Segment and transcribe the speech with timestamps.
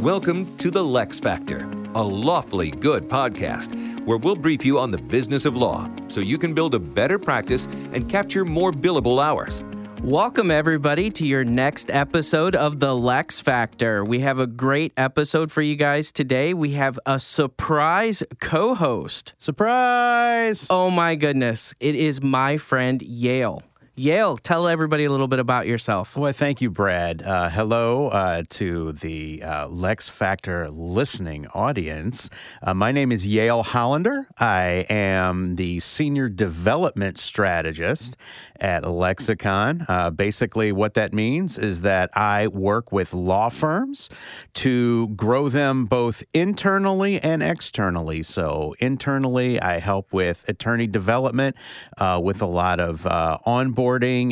[0.00, 5.46] Welcome to the LeXFactor, a lawfully good podcast where we'll brief you on the business
[5.46, 9.64] of law so you can build a better practice and capture more billable hours.
[10.02, 14.06] Welcome, everybody, to your next episode of The LeXFactor.
[14.06, 16.52] We have a great episode for you guys today.
[16.52, 19.32] We have a surprise co host.
[19.38, 20.66] Surprise!
[20.68, 21.74] Oh, my goodness.
[21.80, 23.62] It is my friend Yale.
[23.98, 26.18] Yale, tell everybody a little bit about yourself.
[26.18, 27.22] Well, thank you, Brad.
[27.22, 32.28] Uh, hello uh, to the uh, LeXFactor listening audience.
[32.62, 34.28] Uh, my name is Yale Hollander.
[34.38, 38.18] I am the Senior Development Strategist
[38.60, 39.86] at Lexicon.
[39.88, 44.10] Uh, basically, what that means is that I work with law firms
[44.54, 48.22] to grow them both internally and externally.
[48.22, 51.56] So, internally, I help with attorney development
[51.96, 53.38] uh, with a lot of uh,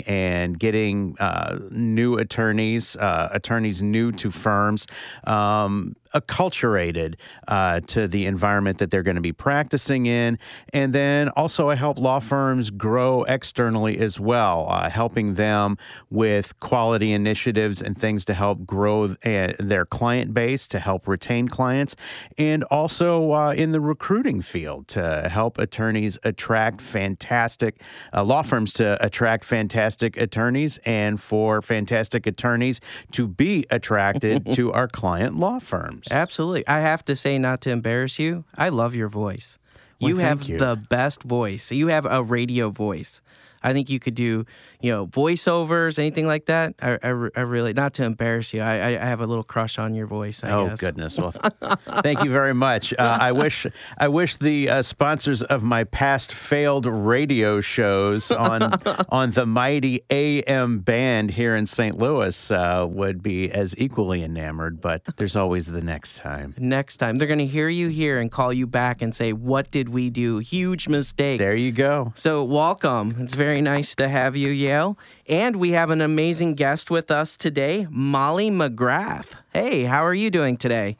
[0.07, 4.87] and getting uh, new attorneys, uh, attorneys new to firms.
[5.25, 7.17] Um, acculturated
[7.49, 10.39] uh, to the environment that they're going to be practicing in.
[10.73, 15.77] And then also, I help law firms grow externally as well, uh, helping them
[16.11, 21.49] with quality initiatives and things to help grow uh, their client base, to help retain
[21.49, 21.97] clients,
[22.39, 28.73] and also uh, in the recruiting field to help attorneys attract fantastic uh, law firms
[28.75, 35.59] to attract fantastic attorneys and for fantastic attorneys to be attracted to our client law
[35.59, 36.04] firms.
[36.11, 36.67] Absolutely.
[36.67, 39.59] I have to say, not to embarrass you, I love your voice.
[40.01, 40.59] Well, you have you.
[40.59, 41.71] the best voice.
[41.71, 43.23] You have a radio voice.
[43.65, 44.45] I think you could do,
[44.81, 46.75] you know, voiceovers, anything like that.
[46.81, 49.95] I, I, I really, not to embarrass you, I, I have a little crush on
[49.95, 50.45] your voice.
[50.45, 50.81] I Oh guess.
[50.81, 51.19] goodness!
[51.19, 51.33] Well,
[52.03, 52.93] thank you very much.
[52.93, 53.67] Uh, I wish
[53.99, 58.63] I wish the uh, sponsors of my past failed radio shows on
[59.09, 61.99] on the mighty AM band here in St.
[61.99, 64.81] Louis uh, would be as equally enamored.
[64.81, 66.55] But there's always the next time.
[66.59, 69.71] Next time, they're going to hear you here and call you back and say, What
[69.71, 70.39] did we do?
[70.39, 71.39] Huge mistake.
[71.39, 72.13] There you go.
[72.15, 73.17] So, welcome.
[73.21, 74.99] It's very nice to have you, Yale.
[75.29, 79.35] And we have an amazing guest with us today, Molly McGrath.
[79.53, 80.99] Hey, how are you doing today?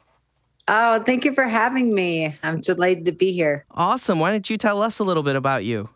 [0.67, 2.35] Oh, thank you for having me.
[2.41, 3.65] I'm delighted to be here.
[3.71, 4.19] Awesome.
[4.19, 5.89] Why don't you tell us a little bit about you?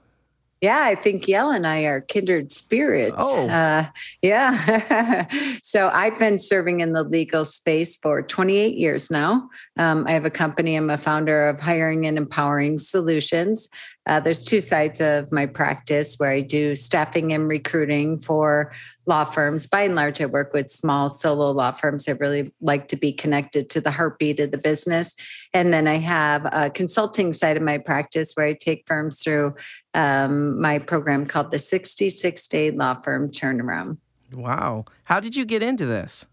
[0.61, 3.15] Yeah, I think Yale and I are kindred spirits.
[3.17, 3.47] Oh.
[3.47, 3.85] Uh,
[4.21, 5.25] yeah.
[5.63, 9.49] so I've been serving in the legal space for 28 years now.
[9.77, 10.75] Um, I have a company.
[10.75, 13.69] I'm a founder of Hiring and Empowering Solutions.
[14.05, 18.71] Uh, there's two sides of my practice where I do staffing and recruiting for
[19.05, 19.67] law firms.
[19.67, 22.07] By and large, I work with small solo law firms.
[22.07, 25.15] I really like to be connected to the heartbeat of the business.
[25.53, 29.55] And then I have a consulting side of my practice where I take firms through
[29.93, 33.97] um, my program called the 66 Day Law Firm Turnaround.
[34.33, 34.85] Wow.
[35.05, 36.25] How did you get into this?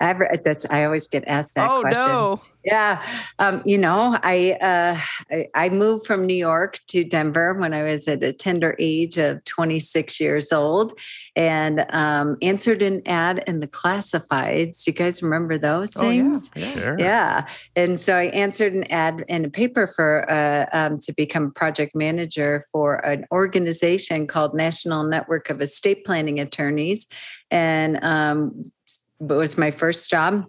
[0.00, 2.04] Ever, that's I always get asked that oh, question.
[2.04, 2.40] no.
[2.64, 3.02] Yeah,
[3.38, 4.98] um, you know, I, uh,
[5.30, 9.16] I I moved from New York to Denver when I was at a tender age
[9.16, 10.98] of 26 years old,
[11.34, 14.86] and um, answered an ad in the classifieds.
[14.86, 16.50] You guys remember those things?
[16.54, 16.64] Oh, yeah.
[16.64, 16.74] things?
[16.76, 16.82] yeah.
[16.82, 16.96] Sure.
[16.98, 17.46] Yeah.
[17.74, 21.94] And so I answered an ad in a paper for uh, um, to become project
[21.94, 27.06] manager for an organization called National Network of Estate Planning Attorneys.
[27.50, 28.72] And um, it
[29.20, 30.46] was my first job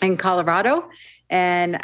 [0.00, 0.88] in Colorado
[1.30, 1.78] and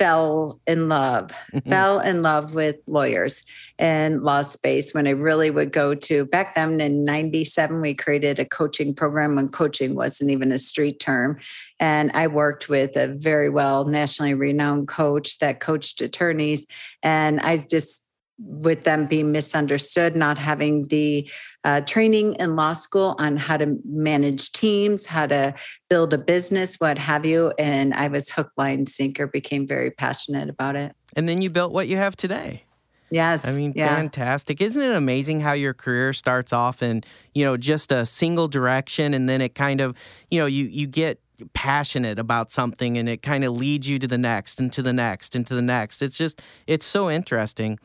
[0.00, 1.68] fell in love, mm-hmm.
[1.68, 3.42] fell in love with lawyers
[3.78, 8.38] and law space when I really would go to back then in 97, we created
[8.38, 11.38] a coaching program when coaching wasn't even a street term.
[11.78, 16.66] And I worked with a very well nationally renowned coach that coached attorneys.
[17.02, 18.00] And I just,
[18.42, 21.30] with them being misunderstood, not having the
[21.64, 25.54] uh, training in law school on how to manage teams, how to
[25.88, 27.52] build a business, what have you.
[27.58, 30.94] And I was hook, line, sinker, became very passionate about it.
[31.14, 32.64] And then you built what you have today.
[33.10, 33.46] Yes.
[33.46, 33.94] I mean, yeah.
[33.94, 34.60] fantastic.
[34.60, 37.02] Isn't it amazing how your career starts off in,
[37.34, 39.96] you know, just a single direction and then it kind of,
[40.30, 41.20] you know, you you get
[41.52, 44.92] passionate about something and it kind of leads you to the next and to the
[44.92, 46.02] next and to the next.
[46.02, 47.78] It's just it's so interesting.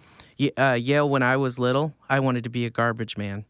[0.57, 3.45] Uh, Yale, when I was little, I wanted to be a garbage man.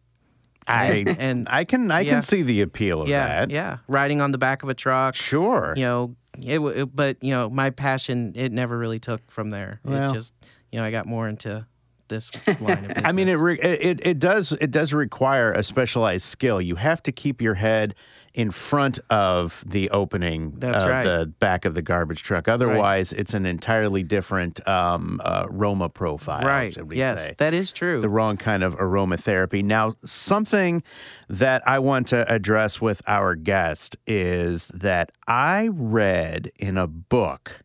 [0.67, 2.13] I And- I can I yeah.
[2.13, 3.51] can see the appeal of yeah, that.
[3.51, 5.13] yeah, riding on the back of a truck.
[5.15, 5.73] Sure.
[5.77, 9.79] You know, it, it, but you know, my passion it never really took from there.
[9.83, 10.09] Well.
[10.09, 10.33] it just,
[10.71, 11.67] you know, I got more into
[12.07, 13.03] this line of business.
[13.05, 16.59] I mean, it, re- it it does it does require a specialized skill.
[16.59, 17.93] You have to keep your head
[18.35, 21.03] in front of the opening That's of right.
[21.03, 22.49] the back of the garbage truck.
[22.49, 26.45] Otherwise, it's an entirely different um, uh, aroma profile.
[26.45, 26.77] right.
[26.91, 27.35] Yes, say.
[27.37, 28.01] that is true.
[28.01, 29.63] the wrong kind of aromatherapy.
[29.63, 30.83] Now, something
[31.29, 37.63] that I want to address with our guest is that I read in a book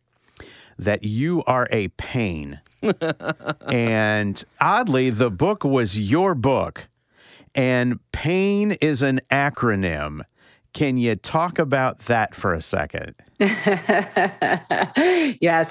[0.79, 2.61] that you are a pain.
[3.67, 6.87] and oddly, the book was your book,
[7.53, 10.21] and pain is an acronym.
[10.73, 13.15] Can you talk about that for a second?
[13.39, 13.63] yes,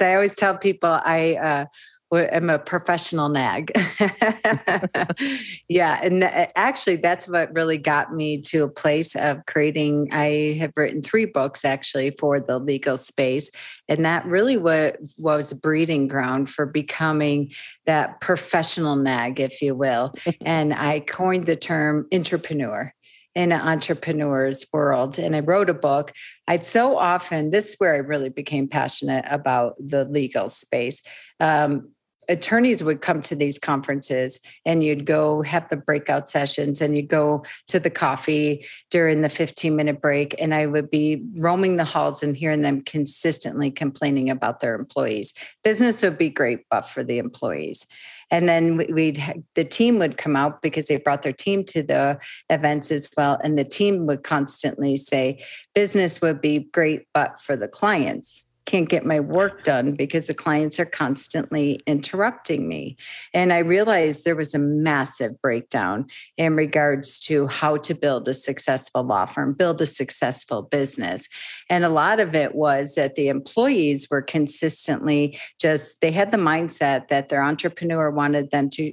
[0.03, 1.65] I always tell people I uh,
[2.13, 3.71] am a professional nag.
[5.69, 10.09] yeah, and th- actually, that's what really got me to a place of creating.
[10.13, 13.51] I have written three books actually for the legal space,
[13.89, 17.53] and that really what was a breeding ground for becoming
[17.87, 20.13] that professional nag, if you will.
[20.45, 22.93] and I coined the term entrepreneur
[23.35, 25.19] in an entrepreneur's world.
[25.19, 26.13] And I wrote a book.
[26.49, 31.03] I'd so often, this is where I really became passionate about the legal space.
[31.39, 31.91] Um,
[32.31, 37.09] attorneys would come to these conferences and you'd go have the breakout sessions and you'd
[37.09, 41.85] go to the coffee during the 15 minute break and i would be roaming the
[41.85, 45.35] halls and hearing them consistently complaining about their employees
[45.65, 47.87] business would be great but for the employees
[48.31, 49.23] and then we'd
[49.55, 52.19] the team would come out because they brought their team to the
[52.49, 53.39] events as well.
[53.43, 55.45] And the team would constantly say
[55.75, 60.35] business would be great but for the clients can't get my work done because the
[60.35, 62.97] clients are constantly interrupting me.
[63.35, 68.35] And I realized there was a massive breakdown in regards to how to build a
[68.35, 71.27] successful law firm, build a successful business.
[71.69, 76.39] And a lot of it was that the employees were consistently just, they had the
[76.39, 78.93] mindset that their entrepreneur wanted them to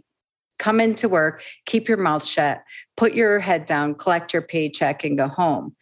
[0.60, 2.64] come into work, keep your mouth shut,
[2.96, 5.76] put your head down, collect your paycheck, and go home.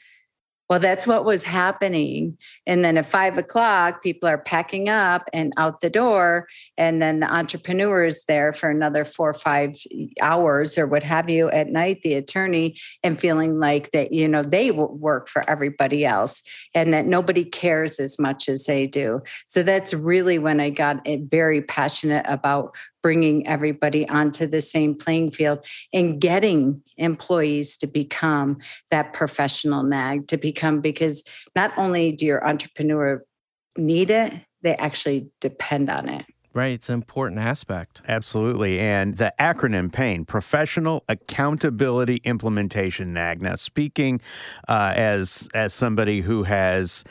[0.67, 2.37] Well, that's what was happening.
[2.65, 6.47] And then at five o'clock, people are packing up and out the door.
[6.75, 9.75] And then the entrepreneur is there for another four or five
[10.21, 14.41] hours or what have you at night, the attorney, and feeling like that, you know,
[14.41, 16.41] they work for everybody else
[16.73, 19.21] and that nobody cares as much as they do.
[19.45, 22.75] So that's really when I got eh, very passionate about
[23.05, 25.63] bringing everybody onto the same playing field
[25.93, 28.57] and getting employees to become
[28.89, 31.21] that professional nag to become because
[31.55, 33.23] not only do your entrepreneur
[33.77, 36.71] need it they actually depend on it Right.
[36.71, 38.01] It's an important aspect.
[38.07, 38.79] Absolutely.
[38.79, 43.41] And the acronym PAIN, Professional Accountability Implementation NAG.
[43.41, 44.21] Now, speaking
[44.69, 47.03] uh, as, as somebody who has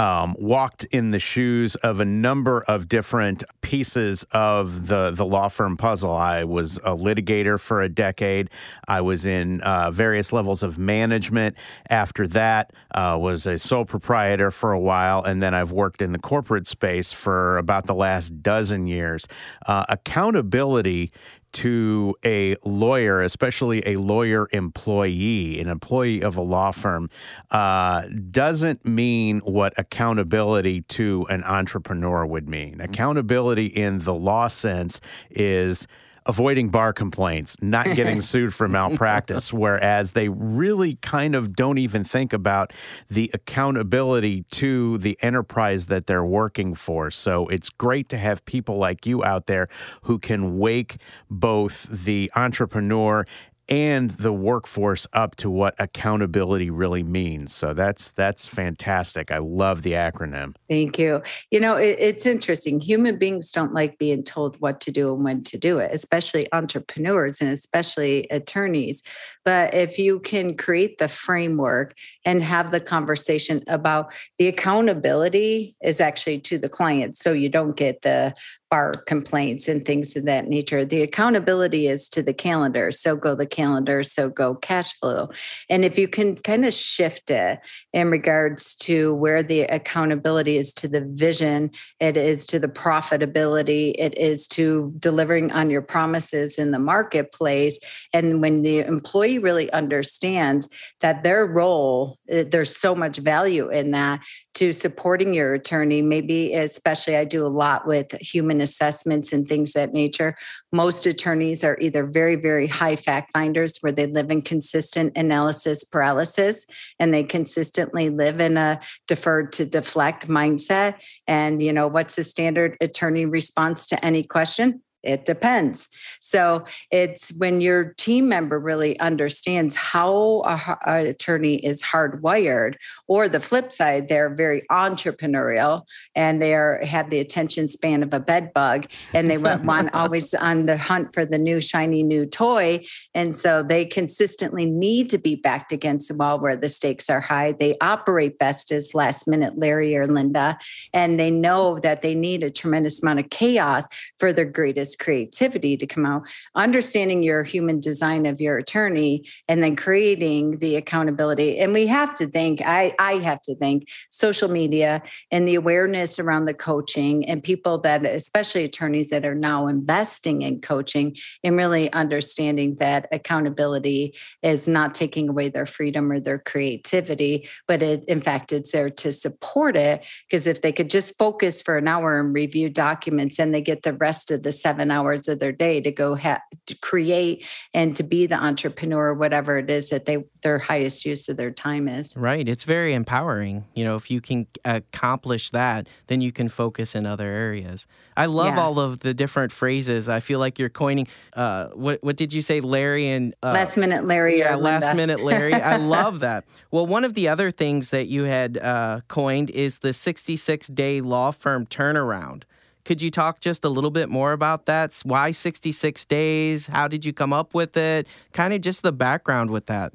[0.00, 5.48] um, walked in the shoes of a number of different pieces of the, the law
[5.48, 6.10] firm puzzle.
[6.10, 8.48] I was a litigator for a decade.
[8.88, 11.54] I was in uh, various levels of management.
[11.90, 16.12] After that, uh, was a sole proprietor for a while, and then I've worked in
[16.12, 19.28] the corporate space for about the last dozen years.
[19.66, 21.12] Uh, accountability
[21.52, 27.10] to a lawyer, especially a lawyer employee, an employee of a law firm,
[27.50, 32.80] uh, doesn't mean what accountability to an entrepreneur would mean.
[32.80, 35.00] Accountability in the law sense
[35.30, 35.86] is
[36.26, 42.04] avoiding bar complaints, not getting sued for malpractice, whereas they really kind of don't even
[42.04, 42.72] think about
[43.08, 47.10] the accountability to the enterprise that they're working for.
[47.10, 49.68] So it's great to have people like you out there
[50.02, 50.98] who can wake
[51.30, 53.24] both the entrepreneur
[53.70, 57.54] and the workforce up to what accountability really means.
[57.54, 59.30] So that's that's fantastic.
[59.30, 60.54] I love the acronym.
[60.68, 61.22] Thank you.
[61.52, 62.80] You know, it, it's interesting.
[62.80, 66.52] Human beings don't like being told what to do and when to do it, especially
[66.52, 69.02] entrepreneurs and especially attorneys.
[69.44, 71.94] But if you can create the framework
[72.24, 77.76] and have the conversation about the accountability is actually to the client, so you don't
[77.76, 78.34] get the
[78.70, 80.84] bar complaints and things of that nature.
[80.84, 82.92] The accountability is to the calendar.
[82.92, 85.30] So go the calendar, so go cash flow.
[85.68, 87.58] And if you can kind of shift it
[87.92, 93.92] in regards to where the accountability is to the vision, it is to the profitability,
[93.98, 97.78] it is to delivering on your promises in the marketplace.
[98.14, 100.68] And when the employee really understands
[101.00, 104.20] that their role, eh, there's so much value in that
[104.60, 109.72] to supporting your attorney, maybe especially I do a lot with human assessments and things
[109.72, 110.36] that nature.
[110.70, 115.82] Most attorneys are either very, very high fact finders where they live in consistent analysis
[115.82, 116.66] paralysis
[116.98, 120.96] and they consistently live in a deferred to deflect mindset.
[121.26, 124.82] And, you know, what's the standard attorney response to any question?
[125.02, 125.88] It depends.
[126.20, 132.74] So it's when your team member really understands how a, a, attorney is hardwired,
[133.06, 135.82] or the flip side, they're very entrepreneurial
[136.14, 140.34] and they are have the attention span of a bed bug, and they want always
[140.34, 145.18] on the hunt for the new shiny new toy, and so they consistently need to
[145.18, 147.52] be backed against the wall where the stakes are high.
[147.52, 150.58] They operate best as last minute Larry or Linda,
[150.92, 153.86] and they know that they need a tremendous amount of chaos
[154.18, 156.22] for their greatest creativity to come out,
[156.54, 161.58] understanding your human design of your attorney, and then creating the accountability.
[161.58, 166.18] And we have to think, I, I have to think social media and the awareness
[166.18, 171.56] around the coaching and people that, especially attorneys that are now investing in coaching and
[171.56, 178.04] really understanding that accountability is not taking away their freedom or their creativity, but it,
[178.04, 180.04] in fact, it's there to support it.
[180.28, 183.82] Because if they could just focus for an hour and review documents and they get
[183.82, 187.46] the rest of the seven seven hours of their day to go ha- to create
[187.74, 191.50] and to be the entrepreneur, whatever it is that they their highest use of their
[191.50, 192.16] time is.
[192.16, 192.48] Right.
[192.48, 193.66] It's very empowering.
[193.74, 197.86] You know, if you can accomplish that, then you can focus in other areas.
[198.16, 198.62] I love yeah.
[198.62, 200.08] all of the different phrases.
[200.08, 201.08] I feel like you're coining.
[201.34, 204.38] Uh, what what did you say, Larry and uh, last minute Larry?
[204.38, 205.52] Yeah, last minute Larry.
[205.54, 206.44] I love that.
[206.70, 211.02] Well, one of the other things that you had uh, coined is the 66 day
[211.02, 212.44] law firm turnaround.
[212.84, 215.00] Could you talk just a little bit more about that?
[215.04, 216.66] Why 66 days?
[216.66, 218.06] How did you come up with it?
[218.32, 219.92] Kind of just the background with that.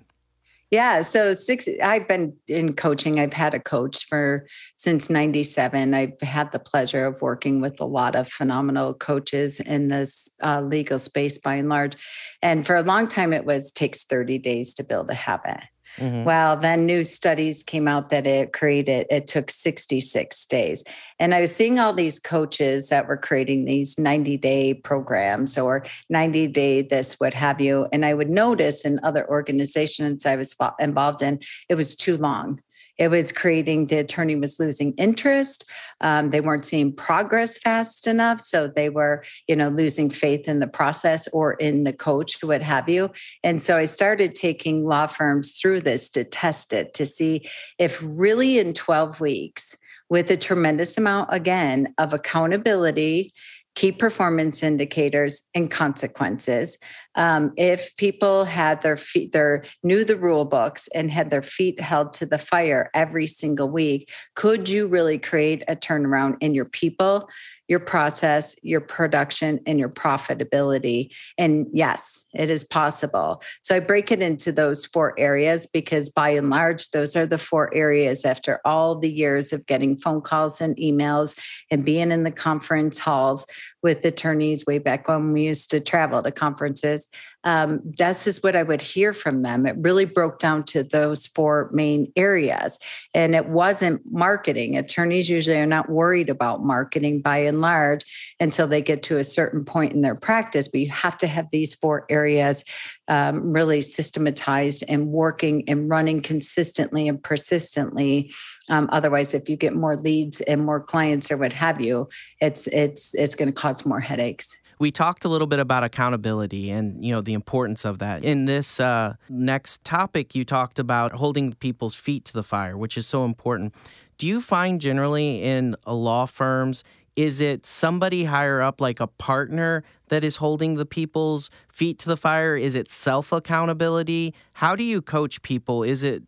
[0.72, 1.70] Yeah, so six.
[1.82, 3.20] I've been in coaching.
[3.20, 5.94] I've had a coach for since '97.
[5.94, 10.62] I've had the pleasure of working with a lot of phenomenal coaches in this uh,
[10.62, 11.94] legal space, by and large.
[12.42, 15.62] And for a long time, it was takes 30 days to build a habit.
[15.98, 16.24] Mm-hmm.
[16.24, 20.84] Well, then new studies came out that it created, it took 66 days.
[21.20, 25.86] And I was seeing all these coaches that were creating these 90 day programs or
[26.10, 27.88] 90 day this, what have you.
[27.92, 32.60] And I would notice in other organizations I was involved in, it was too long.
[32.98, 35.70] It was creating the attorney was losing interest.
[36.02, 38.42] Um, they weren't seeing progress fast enough.
[38.42, 42.62] So they were, you know, losing faith in the process or in the coach, what
[42.62, 43.12] have you.
[43.44, 47.50] And so I started taking law firms through this to test it to see
[47.80, 49.76] if really in 12 weeks,
[50.10, 53.32] with a tremendous amount again of accountability
[53.76, 56.78] key performance indicators and consequences
[57.16, 61.80] um, if people had their feet, their knew the rule books and had their feet
[61.80, 66.66] held to the fire every single week, could you really create a turnaround in your
[66.66, 67.30] people,
[67.68, 71.14] your process, your production, and your profitability?
[71.38, 73.42] And yes, it is possible.
[73.62, 77.38] So I break it into those four areas because by and large, those are the
[77.38, 81.38] four areas after all the years of getting phone calls and emails
[81.72, 83.46] and being in the conference halls
[83.86, 87.08] with attorneys way back when we used to travel to conferences
[87.46, 89.68] um, this is what I would hear from them.
[89.68, 92.80] It really broke down to those four main areas.
[93.14, 94.76] And it wasn't marketing.
[94.76, 98.04] Attorneys usually are not worried about marketing by and large
[98.40, 100.68] until they get to a certain point in their practice.
[100.68, 102.64] But you have to have these four areas
[103.08, 108.34] um, really systematized and working and running consistently and persistently.
[108.70, 112.10] Um, otherwise, if you get more leads and more clients or what have you,
[112.42, 116.70] it's it's it's going to cause more headaches we talked a little bit about accountability
[116.70, 118.24] and you know the importance of that.
[118.24, 122.98] In this uh, next topic you talked about holding people's feet to the fire which
[122.98, 123.74] is so important.
[124.18, 126.84] Do you find generally in law firms
[127.16, 132.10] is it somebody higher up like a partner that is holding the people's feet to
[132.10, 132.58] the fire?
[132.58, 135.84] Is it self accountability how do you coach people?
[135.84, 136.24] Is it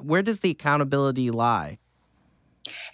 [0.00, 1.78] where does the accountability lie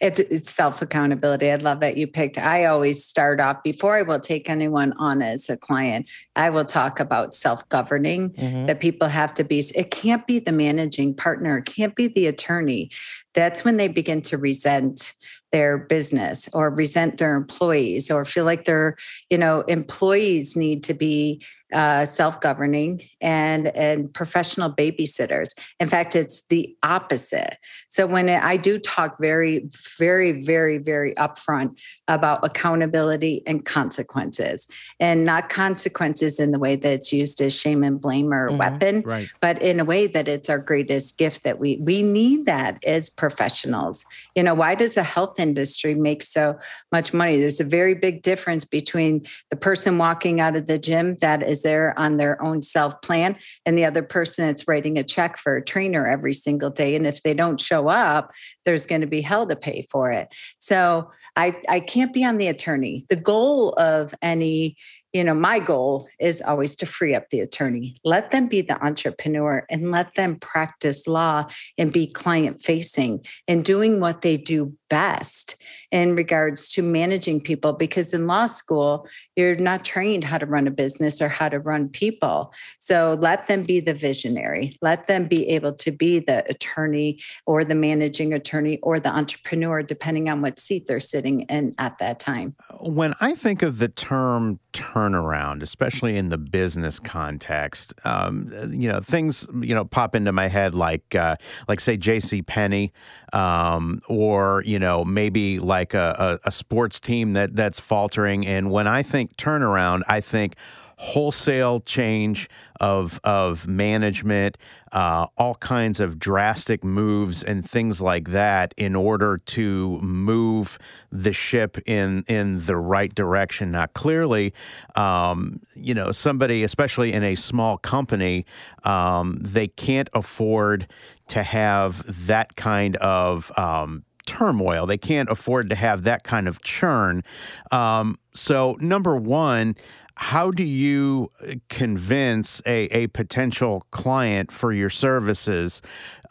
[0.01, 1.51] it's, it's self accountability.
[1.51, 2.39] I love that you picked.
[2.39, 6.07] I always start off before I will take anyone on as a client.
[6.37, 8.31] I will talk about self governing.
[8.31, 8.67] Mm-hmm.
[8.67, 9.59] That people have to be.
[9.75, 11.59] It can't be the managing partner.
[11.59, 12.91] It can't be the attorney.
[13.35, 15.13] That's when they begin to resent
[15.53, 18.97] their business or resent their employees or feel like their
[19.31, 25.51] you know employees need to be uh, self-governing and and professional babysitters.
[25.81, 27.59] In fact it's the opposite.
[27.89, 34.67] So when i do talk very very very very upfront about accountability and consequences
[35.01, 38.59] and not consequences in the way that it's used as shame and blame or mm-hmm,
[38.59, 39.29] weapon right.
[39.41, 43.11] but in a way that it's our greatest gift that we we need that as
[43.11, 44.05] professionals.
[44.35, 46.59] You know why does the health industry make so
[46.93, 47.39] much money?
[47.39, 51.58] There's a very big difference between the person walking out of the gym that is
[51.59, 53.37] is there on their own self plan
[53.67, 57.07] and the other person that's writing a check for a trainer every single day and
[57.07, 58.33] if they don't show up
[58.65, 62.37] there's going to be hell to pay for it so i i can't be on
[62.39, 64.77] the attorney the goal of any
[65.13, 67.97] you know, my goal is always to free up the attorney.
[68.05, 71.47] Let them be the entrepreneur and let them practice law
[71.79, 75.57] and be client facing and doing what they do best
[75.91, 80.67] in regards to managing people because in law school you're not trained how to run
[80.67, 82.53] a business or how to run people.
[82.79, 84.75] So let them be the visionary.
[84.83, 89.83] Let them be able to be the attorney or the managing attorney or the entrepreneur
[89.83, 92.55] depending on what seat they're sitting in at that time.
[92.81, 99.01] When i think of the term turnaround especially in the business context um, you know
[99.01, 102.93] things you know pop into my head like uh, like say jc penney
[103.33, 108.47] um, or you know maybe like a, a, a sports team that that's faltering.
[108.47, 110.57] And when I think turnaround, I think
[110.99, 112.49] wholesale change
[112.81, 114.59] of of management,
[114.93, 120.79] uh, all kinds of drastic moves and things like that in order to move
[121.11, 123.71] the ship in in the right direction.
[123.71, 124.53] Now, clearly,
[124.97, 128.45] um, you know, somebody, especially in a small company,
[128.85, 130.89] um, they can't afford
[131.29, 134.85] to have that kind of um, turmoil.
[134.87, 137.25] They can't afford to have that kind of churn.
[137.73, 139.75] Um, so, number one,
[140.17, 141.31] how do you
[141.71, 145.81] convince a, a potential client for your services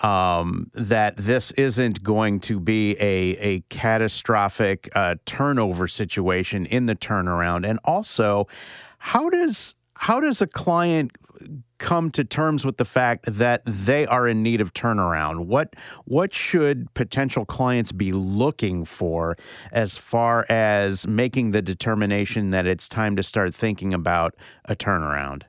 [0.02, 6.96] um, that this isn't going to be a, a catastrophic uh, turnover situation in the
[6.96, 7.68] turnaround?
[7.68, 8.48] And also,
[9.00, 11.12] how does how does a client
[11.80, 15.46] come to terms with the fact that they are in need of turnaround?
[15.46, 15.74] What
[16.06, 19.36] what should potential clients be looking for
[19.72, 24.36] as far as making the determination that it's time to start thinking about
[24.66, 25.44] a turnaround?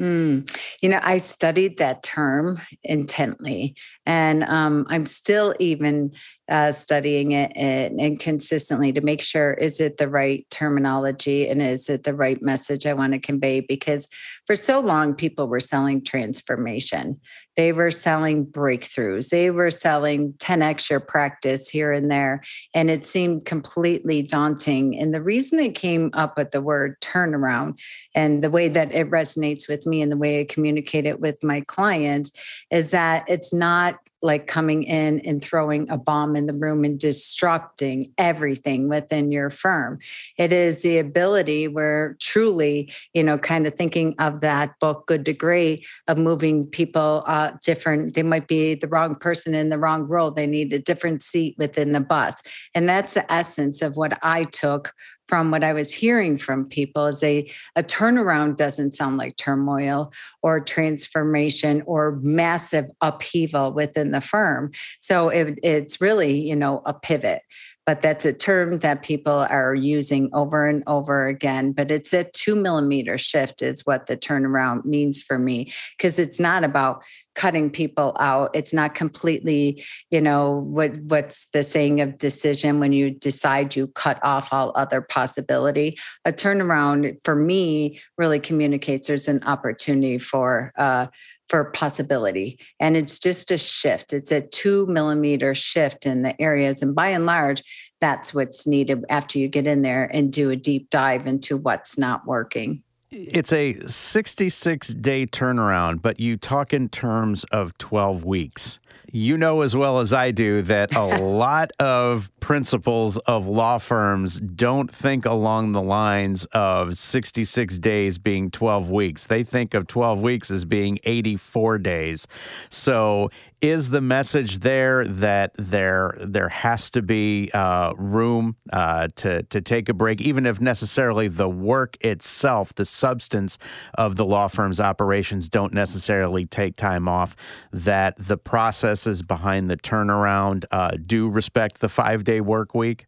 [0.00, 0.50] Mm.
[0.82, 6.12] You know, I studied that term intently, and um, I'm still even
[6.48, 11.62] uh, studying it and, and, consistently to make sure is it the right terminology and
[11.62, 13.60] is it the right message I want to convey?
[13.60, 14.08] Because
[14.46, 17.18] for so long, people were selling transformation,
[17.56, 22.42] they were selling breakthroughs, they were selling 10x your practice here and there,
[22.74, 24.98] and it seemed completely daunting.
[24.98, 27.78] And the reason I came up with the word turnaround
[28.14, 31.42] and the way that it resonates with me and the way I communicate it with
[31.42, 32.32] my clients
[32.70, 36.98] is that it's not like coming in and throwing a bomb in the room and
[36.98, 39.98] disrupting everything within your firm.
[40.38, 45.38] It is the ability where truly, you know, kind of thinking of that book, Good
[45.38, 48.14] Great, of moving people uh, different.
[48.14, 50.30] They might be the wrong person in the wrong role.
[50.30, 52.42] They need a different seat within the bus.
[52.74, 54.94] And that's the essence of what I took
[55.26, 60.12] from what I was hearing from people is a, a turnaround doesn't sound like turmoil
[60.42, 64.70] or transformation or massive upheaval within the firm.
[65.00, 67.42] So it, it's really, you know, a pivot
[67.86, 71.72] but that's a term that people are using over and over again.
[71.72, 76.40] But it's a two millimeter shift, is what the turnaround means for me, because it's
[76.40, 77.02] not about
[77.34, 78.50] cutting people out.
[78.54, 83.88] It's not completely, you know, what what's the saying of decision when you decide you
[83.88, 85.98] cut off all other possibility.
[86.24, 91.08] A turnaround for me really communicates there's an opportunity for uh,
[91.48, 92.58] for possibility.
[92.80, 94.12] And it's just a shift.
[94.12, 96.82] It's a two millimeter shift in the areas.
[96.82, 97.62] And by and large,
[98.00, 101.96] that's what's needed after you get in there and do a deep dive into what's
[101.98, 102.82] not working.
[103.10, 108.80] It's a 66 day turnaround, but you talk in terms of 12 weeks
[109.14, 114.40] you know as well as I do that a lot of principals of law firms
[114.40, 119.26] don't think along the lines of 66 days being 12 weeks.
[119.26, 122.26] They think of 12 weeks as being 84 days.
[122.70, 123.30] So
[123.64, 129.60] is the message there that there there has to be uh, room uh, to to
[129.62, 133.58] take a break, even if necessarily the work itself, the substance
[133.94, 137.34] of the law firm's operations, don't necessarily take time off.
[137.72, 143.06] That the processes behind the turnaround uh, do respect the five day work week.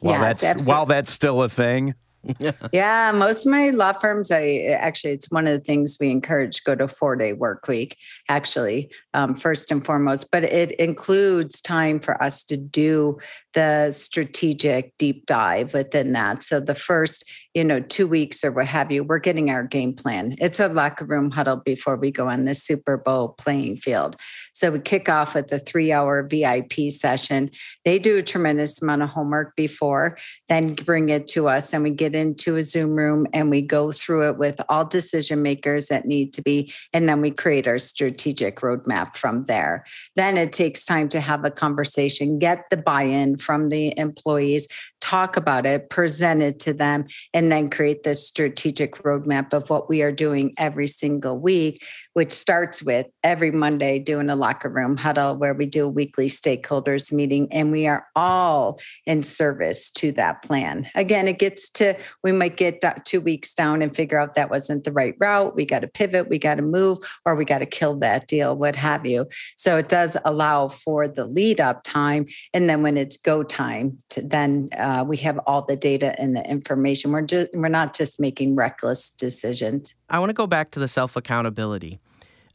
[0.00, 0.72] While yes, that's absolutely.
[0.72, 1.94] while that's still a thing.
[2.72, 6.62] yeah, most of my law firms, I actually, it's one of the things we encourage
[6.64, 7.96] go to four day work week,
[8.28, 10.30] actually, um, first and foremost.
[10.30, 13.18] But it includes time for us to do
[13.54, 16.42] the strategic deep dive within that.
[16.42, 19.92] So the first you know, two weeks or what have you, we're getting our game
[19.92, 20.36] plan.
[20.38, 24.14] It's a locker room huddle before we go on the Super Bowl playing field.
[24.52, 27.50] So we kick off with a three hour VIP session.
[27.84, 30.16] They do a tremendous amount of homework before,
[30.48, 33.90] then bring it to us, and we get into a Zoom room and we go
[33.90, 37.78] through it with all decision makers that need to be, and then we create our
[37.78, 39.84] strategic roadmap roadmap from there.
[40.16, 44.68] Then it takes time to have a conversation, get the buy in from the employees,
[45.00, 49.88] talk about it, present it to them, and then create this strategic roadmap of what
[49.88, 51.84] we are doing every single week,
[52.14, 56.26] which starts with every Monday doing a locker room huddle where we do a weekly
[56.26, 60.88] stakeholders meeting and we are all in service to that plan.
[60.94, 64.84] Again, it gets to, we might get two weeks down and figure out that wasn't
[64.84, 65.54] the right route.
[65.54, 68.56] We got to pivot, we got to move, or we got to kill that deal,
[68.56, 69.26] what have you.
[69.56, 72.26] So it does allow for the lead up time.
[72.52, 76.36] And then when it's go time, to then uh, we have all the data and
[76.36, 77.12] the information.
[77.12, 79.94] We're just, we're not just making reckless decisions.
[80.08, 82.00] I want to go back to the self accountability.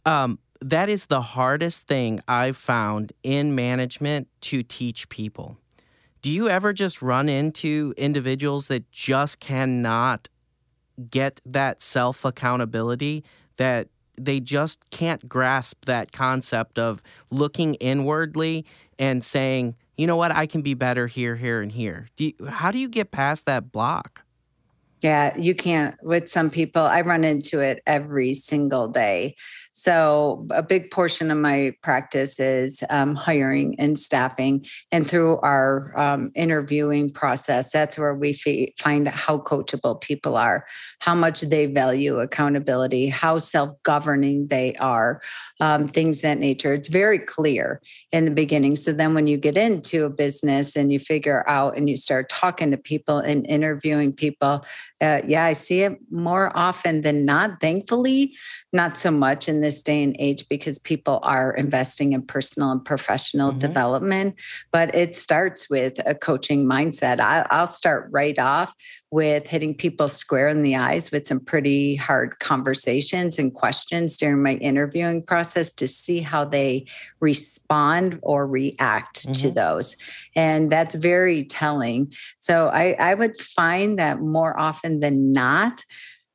[0.06, 5.58] Um, that is the hardest thing I've found in management to teach people.
[6.22, 10.28] Do you ever just run into individuals that just cannot
[11.10, 13.24] get that self accountability,
[13.58, 18.66] that they just can't grasp that concept of looking inwardly
[18.98, 22.08] and saying, you know what, I can be better here, here, and here.
[22.16, 24.24] Do you, how do you get past that block?
[25.02, 26.02] Yeah, you can't.
[26.02, 29.36] With some people, I run into it every single day.
[29.78, 34.66] So, a big portion of my practice is um, hiring and staffing.
[34.90, 40.66] And through our um, interviewing process, that's where we find how coachable people are,
[41.00, 45.22] how much they value accountability, how self governing they are,
[45.60, 46.74] um, things that nature.
[46.74, 47.82] It's very clear
[48.14, 48.78] in the beginning.
[48.78, 52.30] So, then when you get into a business and you figure out and you start
[52.30, 54.64] talking to people and interviewing people,
[55.02, 58.38] uh, yeah, I see it more often than not, thankfully,
[58.72, 62.86] not so much in this day and age because people are investing in personal and
[62.86, 63.60] professional mm-hmm.
[63.60, 64.36] development.
[64.72, 67.20] But it starts with a coaching mindset.
[67.20, 68.74] I, I'll start right off
[69.12, 74.44] with hitting people square in the eyes with some pretty hard conversations and questions during
[74.44, 76.86] my interviewing process to see how they
[77.20, 79.34] respond or react mm-hmm.
[79.34, 79.96] to those.
[80.36, 82.14] And that's very telling.
[82.38, 85.84] So I, I would find that more often than not,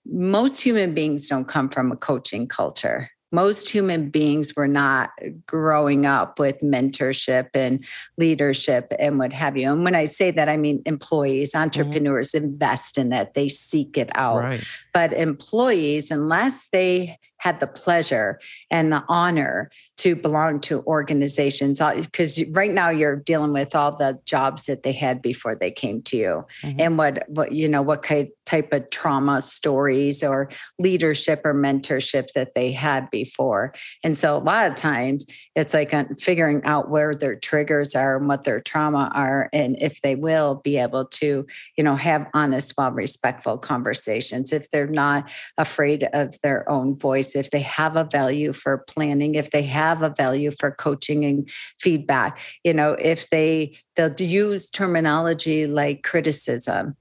[0.06, 3.10] most human beings don't come from a coaching culture.
[3.32, 5.10] Most human beings were not
[5.46, 7.84] growing up with mentorship and
[8.18, 9.70] leadership and what have you.
[9.70, 11.62] And when I say that, I mean employees, mm-hmm.
[11.62, 12.46] entrepreneurs mm-hmm.
[12.46, 14.38] invest in that, they seek it out.
[14.38, 14.64] Right.
[14.92, 18.38] But employees, unless they had the pleasure
[18.70, 24.18] and the honor to belong to organizations because right now you're dealing with all the
[24.24, 26.46] jobs that they had before they came to you.
[26.62, 26.80] Mm-hmm.
[26.80, 32.32] and what what you know what kind type of trauma stories or leadership or mentorship
[32.34, 33.72] that they had before.
[34.02, 35.24] And so a lot of times
[35.54, 40.02] it's like figuring out where their triggers are and what their trauma are and if
[40.02, 44.52] they will be able to you know have honest well respectful conversations.
[44.52, 49.34] If they're not afraid of their own voice if they have a value for planning,
[49.34, 54.70] if they have a value for coaching and feedback, you know, if they they'll use
[54.70, 56.96] terminology like criticism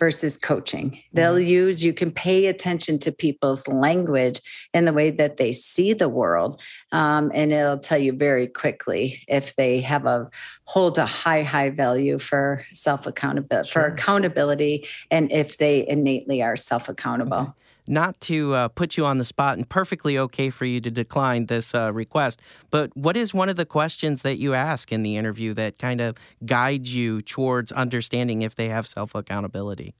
[0.00, 0.98] versus coaching.
[1.12, 1.48] They'll mm-hmm.
[1.48, 4.40] use, you can pay attention to people's language
[4.72, 6.60] and the way that they see the world.
[6.90, 10.30] Um, and it'll tell you very quickly if they have a
[10.64, 13.82] hold a high, high value for self accountability, sure.
[13.82, 17.40] for accountability, and if they innately are self accountable.
[17.40, 17.52] Okay
[17.90, 21.46] not to uh, put you on the spot and perfectly okay for you to decline
[21.46, 25.16] this uh, request, but what is one of the questions that you ask in the
[25.16, 29.94] interview that kind of guides you towards understanding if they have self accountability?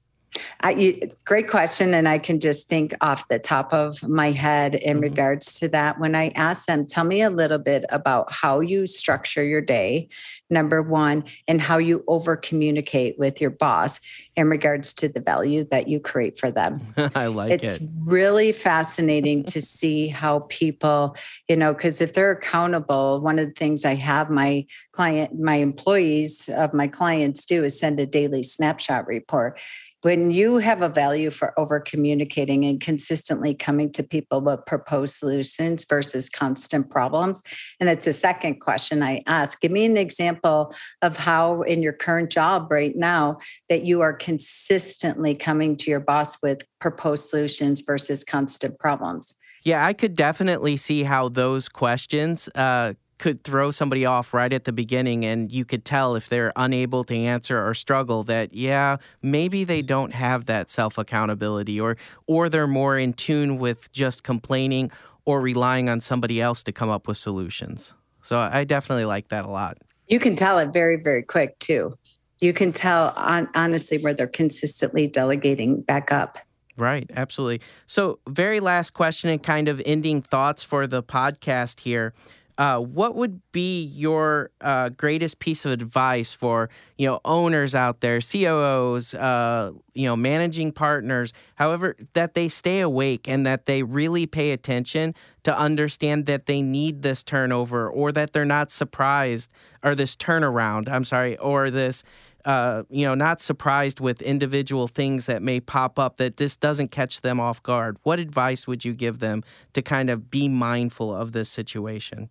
[0.61, 1.93] I, great question.
[1.93, 5.03] And I can just think off the top of my head in mm-hmm.
[5.03, 5.99] regards to that.
[5.99, 10.09] When I ask them, tell me a little bit about how you structure your day,
[10.49, 13.99] number one, and how you over communicate with your boss
[14.35, 16.81] in regards to the value that you create for them.
[17.15, 17.81] I like it's it.
[17.81, 21.17] It's really fascinating to see how people,
[21.49, 25.55] you know, because if they're accountable, one of the things I have my client, my
[25.55, 29.59] employees of my clients do is send a daily snapshot report
[30.01, 35.15] when you have a value for over communicating and consistently coming to people with proposed
[35.15, 37.41] solutions versus constant problems
[37.79, 41.93] and that's the second question i ask give me an example of how in your
[41.93, 43.37] current job right now
[43.69, 49.33] that you are consistently coming to your boss with proposed solutions versus constant problems.
[49.63, 54.63] Yeah i could definitely see how those questions uh, could throw somebody off right at
[54.63, 58.97] the beginning and you could tell if they're unable to answer or struggle that yeah
[59.21, 64.23] maybe they don't have that self accountability or or they're more in tune with just
[64.23, 64.89] complaining
[65.23, 69.45] or relying on somebody else to come up with solutions so i definitely like that
[69.45, 71.95] a lot you can tell it very very quick too
[72.39, 76.39] you can tell on, honestly where they're consistently delegating back up
[76.77, 77.61] Right, absolutely.
[77.85, 82.13] So, very last question and kind of ending thoughts for the podcast here.
[82.61, 88.01] Uh, what would be your uh, greatest piece of advice for you know owners out
[88.01, 93.81] there, COOs, uh, you know managing partners, however that they stay awake and that they
[93.81, 99.49] really pay attention to understand that they need this turnover or that they're not surprised
[99.83, 100.87] or this turnaround.
[100.87, 102.03] I'm sorry, or this
[102.45, 106.91] uh, you know, not surprised with individual things that may pop up that this doesn't
[106.91, 107.97] catch them off guard.
[108.03, 109.43] What advice would you give them
[109.73, 112.29] to kind of be mindful of this situation?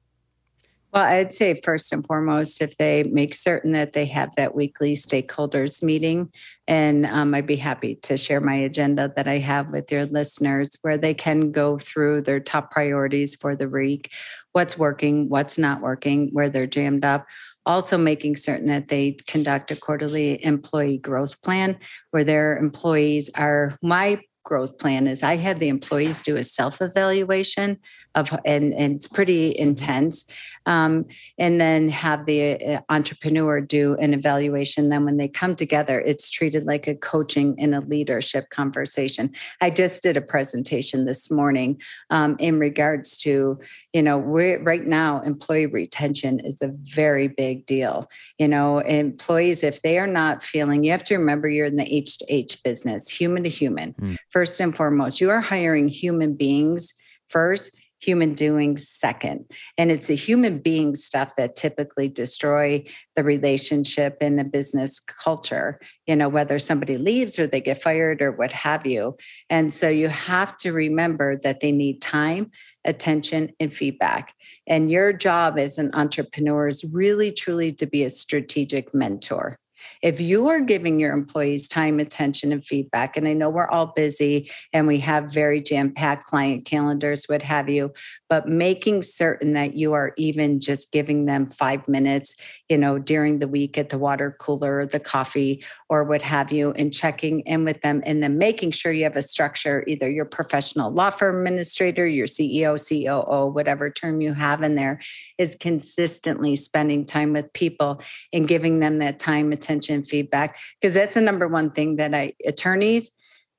[0.93, 4.95] Well, I'd say first and foremost, if they make certain that they have that weekly
[4.95, 6.33] stakeholders meeting,
[6.67, 10.71] and um, I'd be happy to share my agenda that I have with your listeners
[10.83, 14.13] where they can go through their top priorities for the week,
[14.53, 17.25] what's working, what's not working, where they're jammed up,
[17.67, 21.79] also making certain that they conduct a quarterly employee growth plan
[22.11, 26.81] where their employees are my growth plan is I had the employees do a self
[26.81, 27.79] evaluation
[28.15, 30.25] of, and, and it's pretty intense
[30.67, 31.07] um,
[31.39, 34.89] and then have the uh, entrepreneur do an evaluation.
[34.89, 39.31] Then, when they come together, it's treated like a coaching and a leadership conversation.
[39.61, 43.59] I just did a presentation this morning um, in regards to,
[43.93, 48.11] you know, we're, right now, employee retention is a very big deal.
[48.39, 51.95] You know, employees, if they are not feeling, you have to remember you're in the
[51.95, 53.95] H to H business, human to human.
[53.95, 54.17] Mm.
[54.31, 56.93] First and foremost, you are hiring human beings
[57.29, 59.45] first human doing second.
[59.77, 62.85] And it's the human being stuff that typically destroy
[63.15, 68.23] the relationship in the business culture, you know, whether somebody leaves or they get fired
[68.23, 69.17] or what have you.
[69.49, 72.51] And so you have to remember that they need time,
[72.85, 74.35] attention, and feedback.
[74.67, 79.59] And your job as an entrepreneur is really truly to be a strategic mentor.
[80.03, 83.93] If you are giving your employees time, attention, and feedback, and I know we're all
[83.95, 87.93] busy and we have very jam packed client calendars, what have you,
[88.29, 92.35] but making certain that you are even just giving them five minutes,
[92.71, 96.71] you know, during the week at the water cooler, the coffee, or what have you,
[96.73, 100.25] and checking in with them, and then making sure you have a structure, either your
[100.25, 105.01] professional law firm administrator, your CEO, COO, whatever term you have in there,
[105.37, 108.01] is consistently spending time with people
[108.33, 112.35] and giving them that time, attention, feedback, because that's the number one thing that I
[112.47, 113.11] attorneys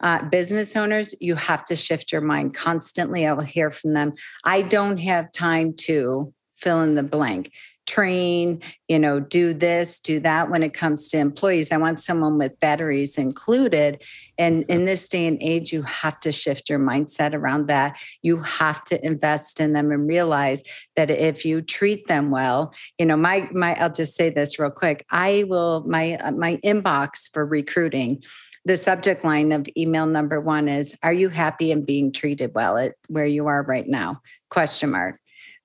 [0.02, 3.28] uh, business owners, you have to shift your mind constantly.
[3.28, 4.14] I will hear from them.
[4.44, 7.52] I don't have time to fill in the blank
[7.92, 11.74] train, you know, do this, do that when it comes to employees.
[11.74, 14.02] I want someone with batteries included.
[14.38, 18.00] And in this day and age, you have to shift your mindset around that.
[18.22, 20.64] You have to invest in them and realize
[20.96, 24.72] that if you treat them well, you know, my my I'll just say this real
[24.72, 25.06] quick.
[25.12, 28.24] I will my uh, my inbox for recruiting
[28.64, 32.78] the subject line of email number one is Are you happy and being treated well
[32.78, 34.22] at where you are right now?
[34.50, 35.20] Question mark.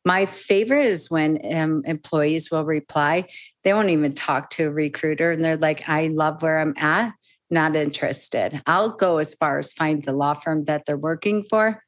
[0.06, 3.24] My favorite is when um, employees will reply,
[3.64, 7.12] they won't even talk to a recruiter and they're like, I love where I'm at,
[7.50, 8.62] not interested.
[8.68, 11.82] I'll go as far as find the law firm that they're working for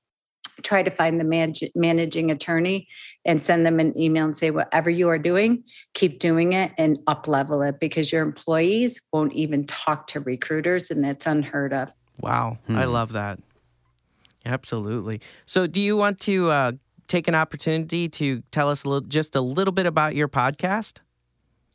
[0.63, 2.89] try to find the manage, managing attorney
[3.25, 5.63] and send them an email and say whatever you are doing
[5.95, 10.91] keep doing it and up level it because your employees won't even talk to recruiters
[10.91, 11.93] and that's unheard of.
[12.21, 12.59] Wow.
[12.67, 12.77] Hmm.
[12.77, 13.39] i love that.
[14.45, 15.21] Absolutely.
[15.47, 16.73] So do you want to uh,
[17.09, 21.01] take an opportunity to tell us a little, just a little bit about your podcast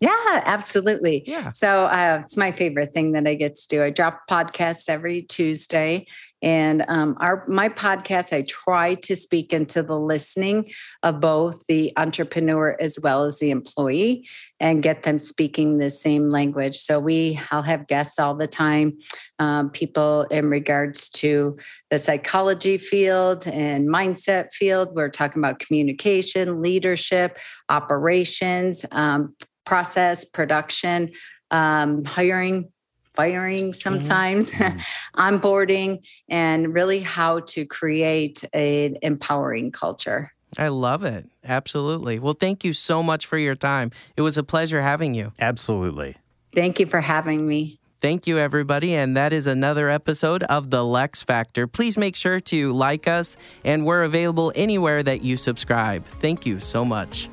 [0.03, 1.23] yeah, absolutely.
[1.25, 1.53] Yeah.
[1.53, 3.83] So uh, it's my favorite thing that I get to do.
[3.83, 6.07] I drop podcast every Tuesday,
[6.43, 11.91] and um, our my podcast, I try to speak into the listening of both the
[11.97, 14.27] entrepreneur as well as the employee,
[14.59, 16.75] and get them speaking the same language.
[16.77, 18.99] So we, I'll have guests all the time,
[19.39, 21.57] um, people in regards to
[21.89, 24.89] the psychology field and mindset field.
[24.93, 28.85] We're talking about communication, leadership, operations.
[28.91, 31.11] Um, process, production,
[31.51, 32.72] um, hiring,
[33.13, 34.77] firing sometimes, mm-hmm.
[35.19, 40.33] onboarding, and really how to create an empowering culture.
[40.57, 41.27] I love it.
[41.43, 42.19] Absolutely.
[42.19, 43.91] Well, thank you so much for your time.
[44.15, 45.33] It was a pleasure having you.
[45.39, 46.15] Absolutely.
[46.53, 47.79] Thank you for having me.
[48.01, 48.95] Thank you, everybody.
[48.95, 51.71] And that is another episode of The LeXFactor.
[51.71, 56.05] Please make sure to like us, and we're available anywhere that you subscribe.
[56.05, 57.29] Thank you so much.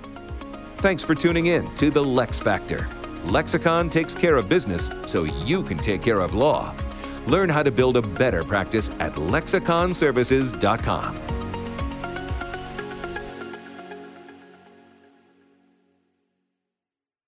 [0.77, 3.00] Thanks for tuning in to the LeXFactor.
[3.25, 6.75] Lexicon takes care of business so you can take care of law.
[7.27, 11.40] Learn how to build a better practice at lexiconservices.com.